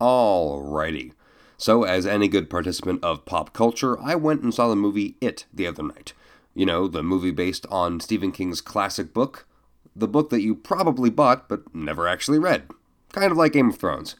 Alrighty. 0.00 1.12
So, 1.56 1.82
as 1.82 2.06
any 2.06 2.28
good 2.28 2.48
participant 2.48 3.02
of 3.02 3.24
pop 3.24 3.52
culture, 3.52 4.00
I 4.00 4.14
went 4.14 4.42
and 4.42 4.54
saw 4.54 4.68
the 4.68 4.76
movie 4.76 5.16
It 5.20 5.46
the 5.52 5.66
other 5.66 5.82
night. 5.82 6.12
You 6.54 6.66
know, 6.66 6.86
the 6.86 7.02
movie 7.02 7.32
based 7.32 7.66
on 7.70 8.00
Stephen 8.00 8.32
King's 8.32 8.60
classic 8.60 9.12
book. 9.12 9.46
The 9.96 10.08
book 10.08 10.30
that 10.30 10.42
you 10.42 10.54
probably 10.54 11.10
bought 11.10 11.48
but 11.48 11.74
never 11.74 12.06
actually 12.06 12.38
read. 12.38 12.68
Kind 13.12 13.32
of 13.32 13.38
like 13.38 13.52
Game 13.52 13.70
of 13.70 13.76
Thrones. 13.76 14.14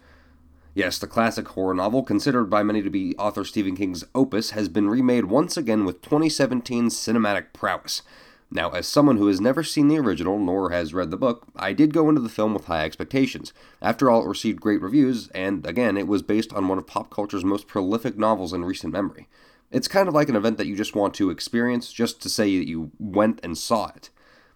Yes, 0.74 0.98
the 0.98 1.06
classic 1.06 1.48
horror 1.48 1.74
novel, 1.74 2.02
considered 2.02 2.50
by 2.50 2.62
many 2.62 2.82
to 2.82 2.90
be 2.90 3.16
author 3.16 3.44
Stephen 3.44 3.76
King's 3.76 4.04
opus, 4.14 4.50
has 4.50 4.68
been 4.68 4.88
remade 4.88 5.24
once 5.24 5.56
again 5.56 5.84
with 5.84 6.02
2017's 6.02 6.94
cinematic 6.94 7.52
prowess. 7.52 8.02
Now, 8.50 8.70
as 8.70 8.88
someone 8.88 9.18
who 9.18 9.26
has 9.26 9.42
never 9.42 9.62
seen 9.62 9.88
the 9.88 9.98
original 9.98 10.38
nor 10.38 10.70
has 10.70 10.94
read 10.94 11.10
the 11.10 11.18
book, 11.18 11.46
I 11.54 11.74
did 11.74 11.92
go 11.92 12.08
into 12.08 12.22
the 12.22 12.30
film 12.30 12.54
with 12.54 12.64
high 12.64 12.84
expectations. 12.84 13.52
After 13.82 14.10
all, 14.10 14.24
it 14.24 14.28
received 14.28 14.60
great 14.60 14.80
reviews, 14.80 15.28
and 15.28 15.66
again, 15.66 15.98
it 15.98 16.08
was 16.08 16.22
based 16.22 16.54
on 16.54 16.66
one 16.66 16.78
of 16.78 16.86
pop 16.86 17.10
culture's 17.10 17.44
most 17.44 17.66
prolific 17.66 18.16
novels 18.16 18.54
in 18.54 18.64
recent 18.64 18.92
memory. 18.92 19.28
It's 19.70 19.86
kind 19.86 20.08
of 20.08 20.14
like 20.14 20.30
an 20.30 20.36
event 20.36 20.56
that 20.56 20.66
you 20.66 20.74
just 20.74 20.96
want 20.96 21.12
to 21.14 21.28
experience 21.28 21.92
just 21.92 22.22
to 22.22 22.30
say 22.30 22.58
that 22.58 22.66
you 22.66 22.90
went 22.98 23.38
and 23.42 23.58
saw 23.58 23.88
it. 23.88 24.08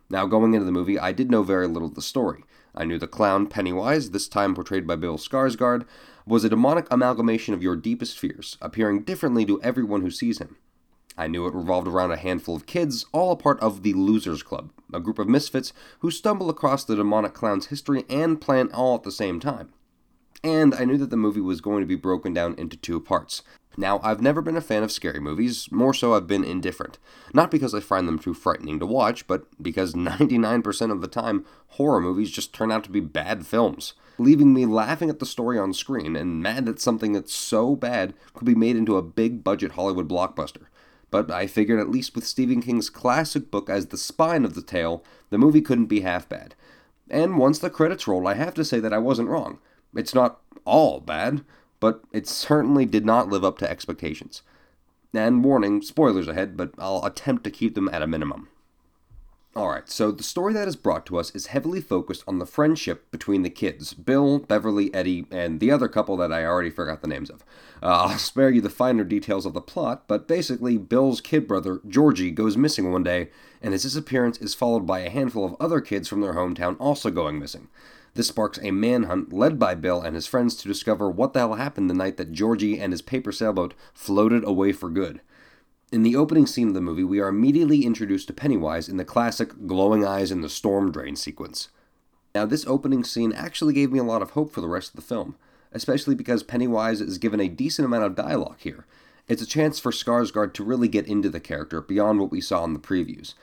Now, 0.09 0.25
going 0.25 0.55
into 0.55 0.65
the 0.65 0.73
movie, 0.73 0.99
I 0.99 1.13
did 1.13 1.31
know 1.31 1.43
very 1.43 1.67
little 1.67 1.89
of 1.89 1.95
the 1.95 2.01
story. 2.01 2.45
I 2.75 2.87
knew 2.87 2.99
the 2.99 3.07
clown 3.07 3.47
Pennywise, 3.47 4.11
this 4.11 4.27
time 4.27 4.55
portrayed 4.55 4.87
by 4.87 4.97
Bill 4.97 5.19
Skarsgård, 5.19 5.85
was 6.27 6.45
a 6.45 6.49
demonic 6.49 6.87
amalgamation 6.91 7.53
of 7.53 7.63
your 7.63 7.77
deepest 7.77 8.19
fears, 8.19 8.57
appearing 8.63 9.03
differently 9.03 9.45
to 9.45 9.61
everyone 9.63 10.01
who 10.01 10.11
sees 10.11 10.39
him. 10.39 10.57
I 11.17 11.27
knew 11.27 11.47
it 11.47 11.55
revolved 11.55 11.89
around 11.89 12.11
a 12.11 12.17
handful 12.17 12.57
of 12.57 12.67
kids, 12.67 13.05
all 13.13 13.33
a 13.33 13.37
part 13.37 13.61
of 13.61 13.83
the 13.83 13.93
Losers 13.93 14.43
Club, 14.43 14.71
a 14.93 15.01
group 15.01 15.19
of 15.19 15.29
misfits 15.29 15.73
who 15.99 16.11
stumble 16.11 16.49
across 16.49 16.85
the 16.85 16.97
demonic 16.97 17.35
clown's 17.35 17.67
history 17.67 18.05
and 18.09 18.41
plan 18.41 18.71
all 18.73 18.95
at 18.95 19.03
the 19.03 19.13
same 19.13 19.39
time. 19.39 19.73
And 20.43 20.75
I 20.75 20.85
knew 20.85 20.97
that 20.99 21.11
the 21.11 21.17
movie 21.17 21.41
was 21.41 21.61
going 21.61 21.83
to 21.83 21.87
be 21.87 21.95
broken 21.95 22.33
down 22.33 22.55
into 22.57 22.77
two 22.77 22.99
parts. 22.99 23.43
Now, 23.77 24.01
I've 24.03 24.21
never 24.21 24.43
been 24.43 24.57
a 24.57 24.61
fan 24.61 24.83
of 24.83 24.93
scary 24.93 25.21
movies, 25.21 25.71
more 25.71 25.95
so 25.95 26.15
I've 26.15 26.27
been 26.27 26.45
indifferent. 26.45 26.99
Not 27.33 27.51
because 27.51 27.75
I 27.75 27.81
find 27.81 28.07
them 28.07 28.19
too 28.19 28.35
frightening 28.35 28.79
to 28.81 28.87
watch, 28.87 29.27
but 29.27 29.47
because 29.63 29.95
99% 29.95 30.91
of 30.91 31.01
the 31.01 31.09
time, 31.09 31.45
horror 31.69 32.01
movies 32.01 32.31
just 32.31 32.53
turn 32.53 32.73
out 32.73 32.85
to 32.85 32.91
be 32.91 33.01
bad 33.01 33.47
films, 33.47 33.95
leaving 34.19 34.53
me 34.53 34.67
laughing 34.67 35.09
at 35.09 35.21
the 35.21 35.27
story 35.27 35.59
on 35.59 35.73
screen 35.73 36.17
and 36.17 36.43
mad 36.43 36.67
that 36.67 36.81
something 36.81 37.13
that's 37.13 37.35
so 37.35 37.77
bad 37.77 38.15
could 38.35 38.47
be 38.47 38.55
made 38.55 38.77
into 38.77 38.97
a 38.97 39.03
big 39.03 39.45
budget 39.45 39.73
Hollywood 39.73 40.09
blockbuster 40.09 40.67
but 41.13 41.31
I 41.31 41.47
figured 41.47 41.79
at 41.79 41.91
least 41.91 42.15
with 42.17 42.27
Stephen 42.27 42.63
King's 42.63 42.91
classic 42.91 43.51
book 43.51 43.69
as 43.69 43.87
the 43.87 43.99
spine 43.99 44.45
of 44.47 44.55
the 44.55 44.63
tale, 44.63 45.05
the 45.29 45.39
movie 45.39 45.61
couldn't 45.61 45.87
be 45.87 46.01
half 46.01 46.27
bad. 46.27 46.57
And 47.11 47.39
once 47.39 47.59
the 47.59 47.71
credits 47.71 48.09
rolled, 48.09 48.27
I 48.27 48.35
have 48.35 48.55
to 48.55 48.65
say 48.65 48.81
that 48.81 48.95
I 48.95 48.99
wasn't 48.99 49.29
wrong. 49.29 49.59
It's 49.95 50.15
not 50.15 50.41
all 50.65 51.01
bad, 51.01 51.45
but 51.81 52.03
it 52.13 52.27
certainly 52.27 52.87
did 52.87 53.05
not 53.05 53.29
live 53.29 53.45
up 53.45 53.59
to 53.59 53.71
expectations. 53.71 54.41
And 55.13 55.45
warning, 55.45 55.83
spoilers 55.83 56.29
ahead, 56.29 56.57
but 56.57 56.73
I'll 56.79 57.05
attempt 57.05 57.45
to 57.45 57.51
keep 57.51 57.75
them 57.75 57.91
at 57.93 58.01
a 58.01 58.07
minimum. 58.07 58.49
Alright, 59.55 59.91
so 59.91 60.11
the 60.11 60.23
story 60.23 60.55
that 60.55 60.67
is 60.67 60.77
brought 60.77 61.05
to 61.05 61.19
us 61.19 61.31
is 61.35 61.49
heavily 61.49 61.83
focused 61.83 62.25
on 62.27 62.39
the 62.39 62.47
friendship 62.47 63.11
between 63.11 63.43
the 63.43 63.51
kids 63.51 63.93
Bill, 63.93 64.39
Beverly, 64.39 64.93
Eddie, 64.95 65.27
and 65.31 65.61
the 65.61 65.71
other 65.71 65.89
couple 65.89 66.17
that 66.17 66.33
I 66.33 66.47
already 66.47 66.71
forgot 66.71 67.03
the 67.03 67.07
names 67.07 67.29
of. 67.29 67.45
Uh, 67.83 67.89
I'll 67.89 68.09
spare 68.19 68.49
you 68.49 68.63
the 68.63 68.71
finer 68.71 69.05
details 69.05 69.45
of 69.45 69.53
the 69.53 69.61
plot, 69.61 70.05
but 70.09 70.27
basically, 70.27 70.79
Bill's 70.79 71.21
kid 71.21 71.47
brother, 71.47 71.83
Georgie, 71.87 72.31
goes 72.31 72.57
missing 72.57 72.91
one 72.91 73.03
day, 73.03 73.29
and 73.61 73.75
his 73.75 73.83
disappearance 73.83 74.39
is 74.39 74.55
followed 74.55 74.87
by 74.87 75.01
a 75.01 75.11
handful 75.11 75.45
of 75.45 75.57
other 75.61 75.83
kids 75.83 76.09
from 76.09 76.23
their 76.23 76.33
hometown 76.33 76.75
also 76.81 77.11
going 77.11 77.39
missing. 77.39 77.69
This 78.15 78.29
sparks 78.29 78.59
a 78.63 78.71
manhunt 78.71 79.35
led 79.35 79.59
by 79.59 79.75
Bill 79.75 80.01
and 80.01 80.15
his 80.15 80.27
friends 80.27 80.55
to 80.57 80.69
discover 80.69 81.11
what 81.11 81.35
the 81.35 81.41
hell 81.41 81.55
happened 81.55 81.91
the 81.91 81.95
night 81.95 82.17
that 82.17 82.33
Georgie 82.33 82.81
and 82.81 82.91
his 82.91 83.03
paper 83.03 83.33
sailboat 83.33 83.75
floated 83.93 84.45
away 84.45 84.73
for 84.73 84.89
good. 84.89 85.21
In 85.93 86.05
the 86.05 86.17
opening 86.17 86.47
scene 86.47 86.69
of 86.69 86.75
the 86.75 86.81
movie, 86.81 87.05
we 87.05 87.21
are 87.21 87.29
immediately 87.29 87.85
introduced 87.85 88.27
to 88.29 88.33
Pennywise 88.33 88.89
in 88.89 88.97
the 88.97 89.05
classic 89.05 89.67
glowing 89.67 90.07
eyes 90.07 90.31
in 90.31 90.41
the 90.41 90.49
storm 90.49 90.91
drain 90.91 91.17
sequence. 91.17 91.69
Now, 92.35 92.47
this 92.47 92.67
opening 92.67 93.05
scene 93.05 93.35
actually 93.35 93.75
gave 93.75 93.93
me 93.93 93.99
a 93.99 94.05
lot 94.05 94.23
of 94.23 94.31
hope 94.31 94.55
for 94.55 94.63
the 94.63 94.71
rest 94.71 94.89
of 94.89 94.97
the 94.97 95.07
film, 95.07 95.37
especially 95.71 96.15
because 96.15 96.43
Pennywise 96.43 97.03
is 97.03 97.19
given 97.19 97.41
a 97.41 97.49
decent 97.49 97.85
amount 97.85 98.05
of 98.05 98.15
dialogue 98.15 98.57
here. 98.61 98.87
It's 99.29 99.43
a 99.43 99.47
chance 99.47 99.79
for 99.79 99.93
Skarsgård 99.93 100.55
to 100.55 100.65
really 100.65 100.89
get 100.89 101.07
into 101.07 101.29
the 101.29 101.41
character 101.41 101.83
beyond 101.83 102.21
what 102.21 102.31
we 102.31 102.41
saw 102.41 102.65
in 102.65 102.73
the 102.73 102.81
previews. 102.81 103.35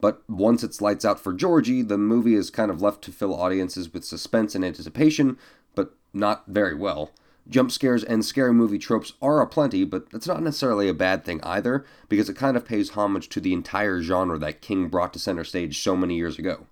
But 0.00 0.22
once 0.30 0.64
it's 0.64 0.80
lights 0.80 1.04
out 1.04 1.20
for 1.20 1.34
Georgie, 1.34 1.82
the 1.82 1.98
movie 1.98 2.34
is 2.34 2.48
kind 2.48 2.70
of 2.70 2.80
left 2.80 3.02
to 3.02 3.12
fill 3.12 3.38
audiences 3.38 3.92
with 3.92 4.06
suspense 4.06 4.54
and 4.54 4.64
anticipation, 4.64 5.36
but 5.74 5.94
not 6.14 6.44
very 6.46 6.74
well. 6.74 7.10
Jump 7.50 7.70
scares 7.70 8.04
and 8.04 8.24
scary 8.24 8.52
movie 8.52 8.78
tropes 8.78 9.14
are 9.22 9.40
aplenty, 9.40 9.84
but 9.84 10.10
that's 10.10 10.26
not 10.26 10.42
necessarily 10.42 10.86
a 10.88 10.94
bad 10.94 11.24
thing 11.24 11.42
either, 11.42 11.84
because 12.08 12.28
it 12.28 12.36
kind 12.36 12.58
of 12.58 12.66
pays 12.66 12.90
homage 12.90 13.28
to 13.30 13.40
the 13.40 13.54
entire 13.54 14.02
genre 14.02 14.38
that 14.38 14.60
King 14.60 14.88
brought 14.88 15.14
to 15.14 15.18
center 15.18 15.44
stage 15.44 15.80
so 15.80 15.96
many 15.96 16.16
years 16.16 16.38
ago. 16.38 16.66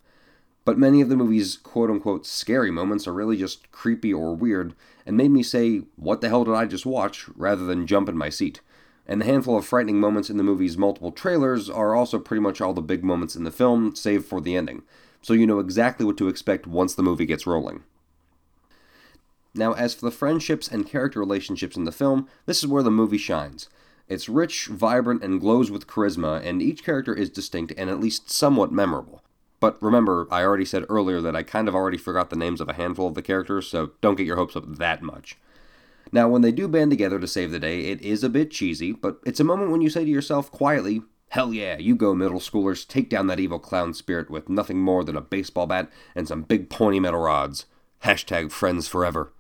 But 0.67 0.79
many 0.79 1.01
of 1.01 1.09
the 1.09 1.17
movie's 1.17 1.57
quote 1.57 1.89
unquote 1.89 2.27
scary 2.27 2.71
moments 2.71 3.07
are 3.07 3.15
really 3.15 3.39
just 3.39 3.71
creepy 3.73 4.13
or 4.13 4.35
weird, 4.35 4.75
and 5.07 5.17
made 5.17 5.31
me 5.31 5.43
say, 5.43 5.85
What 5.97 6.21
the 6.21 6.29
hell 6.29 6.45
did 6.45 6.55
I 6.55 6.67
just 6.67 6.85
watch? 6.85 7.27
rather 7.37 7.65
than 7.65 7.87
jump 7.87 8.09
in 8.09 8.19
my 8.19 8.29
seat. 8.29 8.61
And 9.07 9.21
the 9.21 9.27
handful 9.27 9.57
of 9.57 9.65
frightening 9.65 10.01
moments 10.01 10.29
in 10.29 10.37
the 10.37 10.43
movie's 10.43 10.77
multiple 10.77 11.13
trailers 11.13 11.71
are 11.71 11.95
also 11.95 12.19
pretty 12.19 12.41
much 12.41 12.61
all 12.61 12.75
the 12.75 12.83
big 12.83 13.05
moments 13.05 13.37
in 13.37 13.45
the 13.45 13.53
film, 13.53 13.95
save 13.95 14.25
for 14.25 14.41
the 14.41 14.57
ending. 14.57 14.83
So 15.23 15.33
you 15.33 15.47
know 15.47 15.61
exactly 15.61 16.05
what 16.05 16.19
to 16.19 16.29
expect 16.29 16.67
once 16.67 16.95
the 16.95 17.03
movie 17.03 17.27
gets 17.27 17.47
rolling. 17.47 17.85
Now, 19.57 19.73
as 19.73 19.95
for 19.95 20.05
the 20.05 20.11
friendships 20.11 20.69
and 20.69 20.87
character 20.87 21.19
relationships 21.19 21.77
in 21.77 21.85
the 21.85 21.93
film, 21.93 22.29
this 22.45 22.59
is 22.59 22.67
where 22.67 22.83
the 22.83 22.91
movie 22.91 23.19
shines. 23.19 23.69
It's 24.09 24.29
rich, 24.29 24.67
vibrant, 24.67 25.25
and 25.25 25.41
glows 25.41 25.71
with 25.71 25.87
charisma, 25.87 26.45
and 26.45 26.63
each 26.63 26.85
character 26.85 27.15
is 27.15 27.31
distinct 27.31 27.73
and 27.77 27.91
at 27.91 27.99
least 27.99 28.31
somewhat 28.31 28.71
memorable. 28.71 29.23
But 29.59 29.83
remember, 29.83 30.29
I 30.31 30.43
already 30.43 30.67
said 30.67 30.85
earlier 30.89 31.21
that 31.23 31.35
I 31.35 31.43
kind 31.43 31.67
of 31.67 31.75
already 31.75 31.97
forgot 31.97 32.31
the 32.31 32.37
names 32.37 32.61
of 32.61 32.69
a 32.69 32.75
handful 32.75 33.09
of 33.09 33.15
the 33.15 33.23
characters, 33.23 33.67
so 33.67 33.93
don't 34.01 34.17
get 34.17 34.27
your 34.27 34.37
hopes 34.37 34.55
up 34.55 34.77
that 34.77 35.03
much. 35.03 35.39
Now, 36.13 36.29
when 36.29 36.43
they 36.43 36.53
do 36.53 36.69
band 36.69 36.91
together 36.91 37.19
to 37.19 37.27
save 37.27 37.51
the 37.51 37.59
day, 37.59 37.87
it 37.87 38.01
is 38.01 38.23
a 38.23 38.29
bit 38.29 38.51
cheesy, 38.51 38.93
but 38.93 39.19
it's 39.25 39.41
a 39.41 39.45
moment 39.45 39.73
when 39.73 39.81
you 39.81 39.91
say 39.91 40.05
to 40.05 40.11
yourself 40.11 40.53
quietly, 40.53 41.03
Hell 41.31 41.53
yeah, 41.53 41.77
you 41.77 41.97
go, 41.97 42.15
middle 42.15 42.39
schoolers, 42.39 42.87
take 42.87 43.11
down 43.11 43.27
that 43.27 43.41
evil 43.41 43.59
clown 43.59 43.93
spirit 43.95 44.31
with 44.31 44.49
nothing 44.49 44.79
more 44.79 45.03
than 45.03 45.17
a 45.17 45.21
baseball 45.21 45.67
bat 45.67 45.91
and 46.15 46.29
some 46.29 46.43
big 46.43 46.71
pointy 46.71 47.01
metal 47.01 47.21
rods. 47.21 47.67
Hashtag 48.05 48.53
friends 48.53 48.87
forever. 48.87 49.33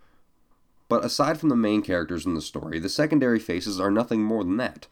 But 0.88 1.04
aside 1.04 1.38
from 1.41 1.48
the 1.48 1.56
main 1.56 1.82
characters 1.82 2.26
in 2.26 2.34
the 2.34 2.41
story, 2.41 2.78
the 2.78 2.88
secondary 2.88 3.38
faces 3.38 3.80
are 3.80 3.91
nothing 3.91 4.22
more 4.22 4.44
than 4.44 4.56
that. 4.58 4.86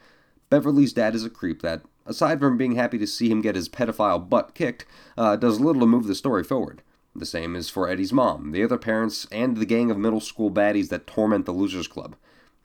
Beverly's 0.51 0.93
dad 0.93 1.15
is 1.15 1.25
a 1.25 1.31
creep 1.31 1.63
that, 1.63 1.83
aside 2.07 2.41
from 2.41 2.57
being 2.57 2.75
happy 2.75 2.99
to 2.99 3.07
see 3.07 3.31
him 3.31 3.41
get 3.41 3.55
his 3.55 3.69
pedophile 3.69 4.29
butt 4.29 4.55
kicked, 4.55 4.87
uh, 5.17 5.37
does 5.37 5.61
little 5.61 5.81
to 5.81 5.87
move 5.87 6.07
the 6.07 6.15
story 6.15 6.45
forward. 6.45 6.83
The 7.17 7.27
same 7.27 7.55
is 7.55 7.71
for 7.71 7.89
Eddie's 7.89 8.13
mom, 8.13 8.51
the 8.51 8.65
other 8.65 8.77
parents, 8.77 9.27
and 9.31 9.57
the 9.57 9.67
gang 9.67 9.91
of 9.91 9.99
middle 9.99 10.21
school 10.21 10.51
baddies 10.51 10.89
that 10.89 11.07
torment 11.07 11.47
the 11.47 11.53
Losers 11.53 11.87
Club. 11.87 12.17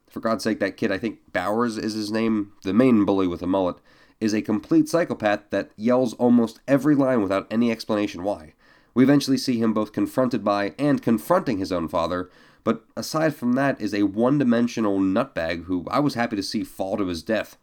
For 0.10 0.20
God's 0.20 0.44
sake, 0.44 0.60
that 0.60 0.76
kid, 0.76 0.92
I 0.92 0.98
think 0.98 1.20
Bowers 1.32 1.78
is 1.78 1.94
his 1.94 2.12
name, 2.12 2.54
the 2.64 2.74
main 2.74 3.06
bully 3.06 3.28
with 3.28 3.44
a 3.44 3.48
mullet, 3.48 3.78
is 4.20 4.34
a 4.34 4.42
complete 4.42 4.90
psychopath 4.90 5.42
that 5.52 5.70
yells 5.78 6.16
almost 6.16 6.60
every 6.68 6.96
line 6.96 7.22
without 7.22 7.48
any 7.52 7.72
explanation 7.72 8.24
why. 8.24 8.54
We 8.96 9.04
eventually 9.04 9.38
see 9.38 9.60
him 9.60 9.72
both 9.72 9.94
confronted 9.94 10.44
by 10.44 10.74
and 10.80 11.02
confronting 11.02 11.60
his 11.60 11.72
own 11.72 11.88
father, 11.88 12.30
but 12.64 12.84
aside 12.96 13.36
from 13.36 13.54
that 13.54 13.80
is 13.80 13.94
a 13.94 14.04
one-dimensional 14.04 15.00
nutbag 15.00 15.66
who 15.66 15.86
I 15.90 16.00
was 16.00 16.16
happy 16.16 16.36
to 16.36 16.44
see 16.44 16.64
fall 16.64 16.98
to 16.98 17.08
his 17.08 17.24
death. 17.24 17.58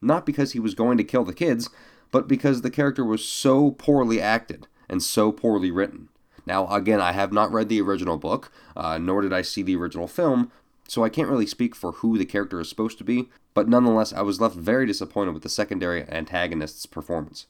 Not 0.00 0.26
because 0.26 0.52
he 0.52 0.60
was 0.60 0.74
going 0.74 0.96
to 0.98 1.04
kill 1.04 1.24
the 1.24 1.34
kids, 1.34 1.68
but 2.10 2.28
because 2.28 2.62
the 2.62 2.70
character 2.70 3.04
was 3.04 3.24
so 3.24 3.72
poorly 3.72 4.20
acted 4.20 4.66
and 4.88 5.02
so 5.02 5.32
poorly 5.32 5.70
written. 5.70 6.08
Now, 6.46 6.66
again, 6.68 7.00
I 7.00 7.12
have 7.12 7.32
not 7.32 7.52
read 7.52 7.68
the 7.68 7.82
original 7.82 8.16
book, 8.16 8.50
uh, 8.74 8.96
nor 8.96 9.20
did 9.20 9.32
I 9.32 9.42
see 9.42 9.62
the 9.62 9.76
original 9.76 10.06
film, 10.06 10.50
so 10.88 11.04
I 11.04 11.10
can't 11.10 11.28
really 11.28 11.46
speak 11.46 11.74
for 11.74 11.92
who 11.92 12.16
the 12.16 12.24
character 12.24 12.58
is 12.60 12.68
supposed 12.70 12.96
to 12.98 13.04
be, 13.04 13.28
but 13.52 13.68
nonetheless, 13.68 14.14
I 14.14 14.22
was 14.22 14.40
left 14.40 14.54
very 14.54 14.86
disappointed 14.86 15.34
with 15.34 15.42
the 15.42 15.50
secondary 15.50 16.08
antagonist's 16.08 16.86
performance. 16.86 17.46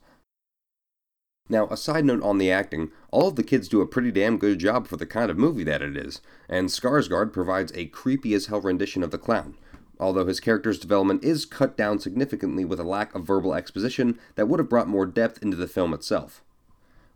Now, 1.48 1.66
a 1.68 1.76
side 1.76 2.04
note 2.04 2.22
on 2.22 2.38
the 2.38 2.50
acting, 2.50 2.90
all 3.10 3.28
of 3.28 3.36
the 3.36 3.42
kids 3.42 3.68
do 3.68 3.80
a 3.80 3.86
pretty 3.86 4.10
damn 4.10 4.36
good 4.36 4.58
job 4.58 4.86
for 4.86 4.96
the 4.96 5.06
kind 5.06 5.30
of 5.30 5.38
movie 5.38 5.64
that 5.64 5.80
it 5.80 5.96
is, 5.96 6.20
and 6.48 6.68
Skarsgård 6.68 7.32
provides 7.32 7.72
a 7.74 7.86
creepy 7.86 8.34
as 8.34 8.46
hell 8.46 8.60
rendition 8.60 9.02
of 9.02 9.10
the 9.10 9.18
clown, 9.18 9.56
although 9.98 10.26
his 10.26 10.40
character's 10.40 10.78
development 10.78 11.24
is 11.24 11.46
cut 11.46 11.76
down 11.76 12.00
significantly 12.00 12.66
with 12.66 12.78
a 12.78 12.84
lack 12.84 13.14
of 13.14 13.24
verbal 13.24 13.54
exposition 13.54 14.18
that 14.34 14.46
would 14.46 14.60
have 14.60 14.68
brought 14.68 14.88
more 14.88 15.06
depth 15.06 15.42
into 15.42 15.56
the 15.56 15.66
film 15.66 15.94
itself. 15.94 16.42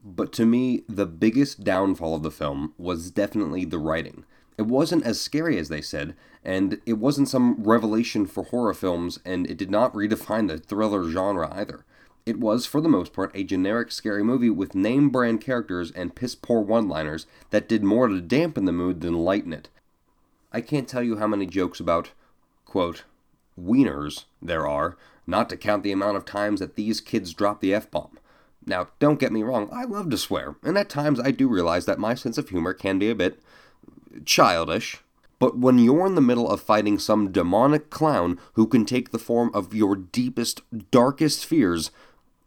But 0.05 0.33
to 0.33 0.47
me, 0.47 0.83
the 0.89 1.07
biggest 1.07 1.63
downfall 1.63 2.17
of 2.17 2.23
the 2.23 2.31
film 2.31 2.73
was 2.79 3.11
definitely 3.11 3.67
the 3.67 3.79
writing. 3.79 4.25
It 4.59 4.63
wasn't 4.63 5.05
as 5.05 5.21
scary 5.21 5.59
as 5.59 5.69
they 5.69 5.81
said, 5.81 6.17
and 6.45 6.81
it 6.87 6.95
wasn't 6.95 7.29
some 7.29 7.63
revelation 7.63 8.27
for 8.27 8.45
horror 8.45 8.75
films, 8.75 9.19
and 9.25 9.47
it 9.49 9.57
did 9.57 9.71
not 9.71 9.95
redefine 9.95 10.49
the 10.49 10.59
thriller 10.59 11.09
genre 11.09 11.49
either. 11.53 11.85
It 12.25 12.39
was, 12.39 12.67
for 12.67 12.81
the 12.81 12.89
most 12.89 13.13
part, 13.13 13.33
a 13.35 13.43
generic 13.43 13.91
scary 13.91 14.23
movie 14.23 14.51
with 14.51 14.75
name 14.75 15.11
brand 15.11 15.41
characters 15.41 15.91
and 15.91 16.15
piss 16.15 16.35
poor 16.35 16.61
one 16.61 16.89
liners 16.89 17.27
that 17.51 17.69
did 17.69 17.83
more 17.83 18.07
to 18.07 18.21
dampen 18.21 18.65
the 18.65 18.73
mood 18.73 19.01
than 19.01 19.25
lighten 19.25 19.53
it. 19.53 19.69
I 20.53 20.61
can't 20.61 20.89
tell 20.89 21.03
you 21.03 21.17
how 21.17 21.27
many 21.27 21.47
jokes 21.47 21.81
about, 21.81 22.13
quote, 22.65 23.05
wieners 23.61 24.25
there 24.41 24.69
are, 24.69 24.97
not 25.27 25.49
to 25.49 25.57
count 25.57 25.83
the 25.83 25.93
amount 25.93 26.17
of 26.17 26.25
times 26.25 26.61
that 26.61 26.77
these 26.77 27.01
kids 27.01 27.33
drop 27.33 27.61
the 27.61 27.75
F 27.75 27.91
bomb. 27.91 28.19
Now, 28.65 28.89
don't 29.01 29.19
get 29.19 29.33
me 29.33 29.43
wrong, 29.43 29.69
I 29.73 29.85
love 29.85 30.09
to 30.11 30.17
swear, 30.17 30.55
and 30.63 30.79
at 30.79 30.89
times 30.89 31.19
I 31.19 31.33
do 31.33 31.49
realize 31.49 31.87
that 31.87 31.99
my 31.99 32.15
sense 32.15 32.39
of 32.39 32.51
humor 32.51 32.73
can 32.73 32.99
be 32.99 33.11
a 33.11 33.15
bit 33.15 33.41
childish. 34.25 34.99
But 35.41 35.59
when 35.59 35.79
you're 35.79 36.07
in 36.07 36.15
the 36.15 36.21
middle 36.21 36.49
of 36.49 36.61
fighting 36.61 37.01
some 37.01 37.33
demonic 37.33 37.91
clown 37.91 38.39
who 38.53 38.69
can 38.69 38.85
take 38.85 39.11
the 39.11 39.19
form 39.19 39.51
of 39.53 39.75
your 39.75 39.97
deepest, 39.97 40.61
darkest 40.93 41.45
fears, 41.45 41.91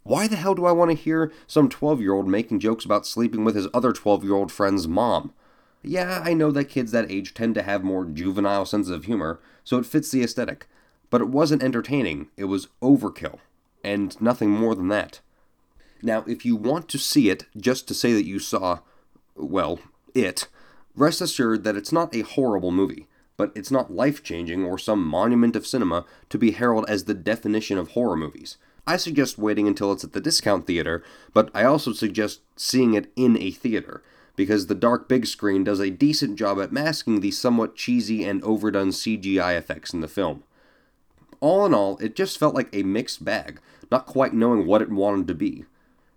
why 0.06 0.28
the 0.28 0.36
hell 0.36 0.54
do 0.54 0.66
I 0.66 0.72
want 0.72 0.92
to 0.92 0.96
hear 0.96 1.34
some 1.48 1.68
12 1.68 2.00
year 2.00 2.14
old 2.14 2.28
making 2.28 2.60
jokes 2.60 2.86
about 2.86 3.08
sleeping 3.08 3.44
with 3.44 3.56
his 3.56 3.68
other 3.74 3.92
12 3.92 4.24
year 4.24 4.36
old 4.36 4.52
friend's 4.52 4.88
mom? 4.88 5.34
Yeah, 5.82 6.22
I 6.24 6.36
know 6.36 6.52
that 6.52 6.66
kids 6.66 6.92
that 6.92 7.10
age 7.12 7.34
tend 7.34 7.56
to 7.56 7.64
have 7.64 7.84
more 7.84 8.06
juvenile 8.06 8.68
senses 8.68 8.92
of 8.92 9.06
humor, 9.06 9.40
so 9.64 9.78
it 9.78 9.86
fits 9.88 10.12
the 10.12 10.22
aesthetic. 10.22 10.68
But 11.10 11.22
it 11.22 11.30
wasn't 11.30 11.64
entertaining, 11.64 12.28
it 12.38 12.46
was 12.46 12.68
overkill. 12.84 13.40
And 13.84 14.20
nothing 14.22 14.52
more 14.52 14.76
than 14.76 14.90
that. 14.90 15.22
Now, 16.04 16.24
if 16.28 16.46
you 16.46 16.56
want 16.56 16.88
to 16.90 17.00
see 17.00 17.32
it 17.32 17.46
just 17.58 17.88
to 17.88 17.96
say 17.96 18.14
that 18.14 18.28
you 18.28 18.38
saw, 18.38 18.80
well, 19.36 19.80
it, 20.14 20.48
rest 20.96 21.20
assured 21.20 21.64
that 21.64 21.76
it's 21.76 21.92
not 21.92 22.16
a 22.16 22.22
horrible 22.22 22.72
movie, 22.72 23.08
but 23.38 23.52
it's 23.56 23.72
not 23.72 23.92
life 23.92 24.22
changing 24.22 24.64
or 24.64 24.78
some 24.78 25.04
monument 25.04 25.56
of 25.56 25.66
cinema 25.66 26.06
to 26.30 26.38
be 26.38 26.52
heralded 26.52 26.92
as 26.92 27.06
the 27.06 27.16
definition 27.16 27.80
of 27.80 27.92
horror 27.92 28.16
movies. 28.16 28.58
I 28.88 28.98
suggest 28.98 29.38
waiting 29.38 29.68
until 29.68 29.92
it's 29.92 30.04
at 30.04 30.14
the 30.14 30.22
discount 30.22 30.68
theater, 30.68 31.04
but 31.34 31.50
I 31.54 31.64
also 31.64 31.92
suggest 31.92 32.42
seeing 32.56 32.94
it 32.94 33.12
in 33.16 33.38
a 33.38 33.52
theater, 33.52 34.04
because 34.36 34.68
the 34.68 34.76
dark 34.76 35.08
big 35.08 35.26
screen 35.26 35.64
does 35.64 35.80
a 35.80 35.90
decent 35.90 36.38
job 36.38 36.60
at 36.60 36.72
masking 36.72 37.22
the 37.22 37.32
somewhat 37.32 37.76
cheesy 37.76 38.24
and 38.24 38.44
overdone 38.44 38.90
CGI 38.90 39.58
effects 39.58 39.94
in 39.94 40.02
the 40.02 40.08
film. 40.08 40.44
All 41.40 41.66
in 41.66 41.74
all, 41.74 41.98
it 41.98 42.16
just 42.16 42.38
felt 42.38 42.56
like 42.56 42.70
a 42.74 42.84
mixed 42.84 43.26
bag, 43.26 43.60
not 43.92 44.06
quite 44.06 44.34
knowing 44.34 44.66
what 44.66 44.82
it 44.82 44.90
wanted 44.90 45.28
to 45.28 45.36
be. 45.36 45.66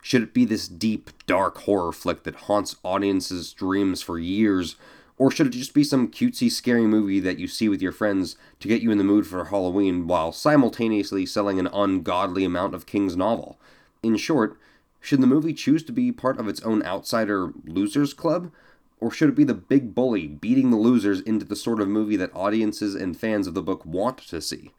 Should 0.02 0.22
it 0.22 0.34
be 0.34 0.44
this 0.44 0.68
deep, 0.68 1.10
dark 1.26 1.58
horror 1.58 1.92
flick 1.92 2.22
that 2.22 2.36
haunts 2.36 2.76
audiences' 2.84 3.52
dreams 3.52 4.00
for 4.02 4.18
years? 4.18 4.76
Or 5.18 5.32
should 5.32 5.48
it 5.48 5.50
just 5.50 5.74
be 5.74 5.82
some 5.82 6.08
cutesy, 6.08 6.50
scary 6.50 6.86
movie 6.86 7.18
that 7.20 7.40
you 7.40 7.48
see 7.48 7.68
with 7.68 7.82
your 7.82 7.90
friends 7.92 8.36
to 8.60 8.68
get 8.68 8.82
you 8.82 8.92
in 8.92 8.98
the 8.98 9.04
mood 9.04 9.26
for 9.26 9.46
Halloween 9.46 10.06
while 10.06 10.30
simultaneously 10.30 11.26
selling 11.26 11.58
an 11.58 11.66
ungodly 11.66 12.44
amount 12.44 12.74
of 12.74 12.86
King's 12.86 13.16
novel? 13.16 13.58
In 14.02 14.16
short, 14.16 14.56
should 15.00 15.20
the 15.20 15.26
movie 15.26 15.52
choose 15.52 15.82
to 15.84 15.92
be 15.92 16.12
part 16.12 16.38
of 16.38 16.46
its 16.46 16.62
own 16.62 16.84
outsider 16.84 17.52
losers 17.64 18.14
club? 18.14 18.52
Or 19.00 19.10
should 19.10 19.28
it 19.28 19.34
be 19.34 19.44
the 19.44 19.54
big 19.54 19.94
bully 19.94 20.26
beating 20.26 20.70
the 20.70 20.76
losers 20.76 21.20
into 21.20 21.44
the 21.44 21.56
sort 21.56 21.80
of 21.80 21.88
movie 21.88 22.16
that 22.16 22.34
audiences 22.34 22.94
and 22.94 23.16
fans 23.16 23.46
of 23.46 23.54
the 23.54 23.62
book 23.62 23.84
want 23.84 24.18
to 24.18 24.40
see? 24.40 24.72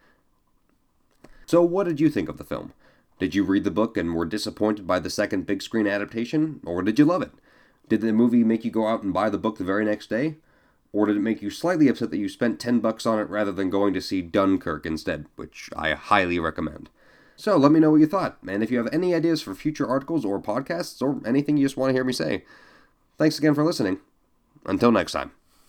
So, 1.45 1.61
what 1.63 1.85
did 1.85 1.99
you 1.99 2.09
think 2.09 2.29
of 2.29 2.37
the 2.37 2.43
film? 2.43 2.73
Did 3.17 3.35
you 3.35 3.43
read 3.43 3.63
the 3.65 3.71
book 3.71 3.97
and 3.97 4.13
were 4.13 4.25
disappointed 4.25 4.87
by 4.87 4.99
the 4.99 5.09
second 5.09 5.45
big 5.45 5.61
screen 5.61 5.87
adaptation, 5.87 6.59
or 6.65 6.81
did 6.81 6.99
you 6.99 7.05
love 7.05 7.21
it? 7.21 7.31
Did 7.89 8.01
the 8.01 8.13
movie 8.13 8.43
make 8.43 8.63
you 8.63 8.71
go 8.71 8.87
out 8.87 9.03
and 9.03 9.13
buy 9.13 9.29
the 9.29 9.37
book 9.37 9.57
the 9.57 9.63
very 9.63 9.83
next 9.83 10.09
day? 10.09 10.35
Or 10.93 11.05
did 11.05 11.17
it 11.17 11.21
make 11.21 11.41
you 11.41 11.49
slightly 11.49 11.87
upset 11.87 12.09
that 12.11 12.17
you 12.17 12.29
spent 12.29 12.59
10 12.59 12.79
bucks 12.79 13.05
on 13.05 13.19
it 13.19 13.29
rather 13.29 13.51
than 13.51 13.69
going 13.69 13.93
to 13.93 14.01
see 14.01 14.21
Dunkirk 14.21 14.85
instead, 14.85 15.25
which 15.35 15.69
I 15.75 15.93
highly 15.93 16.39
recommend? 16.39 16.89
So 17.35 17.57
let 17.57 17.71
me 17.71 17.79
know 17.79 17.91
what 17.91 18.01
you 18.01 18.07
thought, 18.07 18.37
and 18.47 18.61
if 18.61 18.69
you 18.69 18.77
have 18.77 18.93
any 18.93 19.15
ideas 19.15 19.41
for 19.41 19.55
future 19.55 19.87
articles 19.87 20.25
or 20.25 20.41
podcasts 20.41 21.01
or 21.01 21.25
anything 21.27 21.57
you 21.57 21.65
just 21.65 21.77
want 21.77 21.89
to 21.89 21.93
hear 21.93 22.03
me 22.03 22.11
say. 22.11 22.43
Thanks 23.17 23.37
again 23.37 23.53
for 23.53 23.63
listening. 23.63 23.99
Until 24.65 24.91
next 24.91 25.13
time. 25.13 25.31